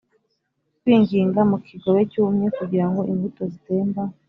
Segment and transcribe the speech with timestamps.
[0.81, 4.01] kwinginga mukigobe cyumye kugirango imbuto zitemba